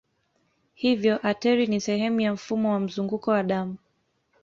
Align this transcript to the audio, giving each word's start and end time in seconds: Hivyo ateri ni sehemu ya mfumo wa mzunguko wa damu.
Hivyo 0.73 1.19
ateri 1.27 1.67
ni 1.67 1.81
sehemu 1.81 2.19
ya 2.21 2.33
mfumo 2.33 2.71
wa 2.73 2.79
mzunguko 2.79 3.31
wa 3.31 3.43
damu. 3.43 3.77